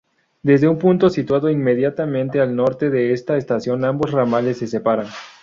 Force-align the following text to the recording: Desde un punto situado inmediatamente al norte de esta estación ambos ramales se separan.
Desde 0.41 0.67
un 0.67 0.79
punto 0.79 1.11
situado 1.11 1.47
inmediatamente 1.51 2.41
al 2.41 2.55
norte 2.55 2.89
de 2.89 3.13
esta 3.13 3.37
estación 3.37 3.85
ambos 3.85 4.09
ramales 4.09 4.57
se 4.57 4.65
separan. 4.65 5.09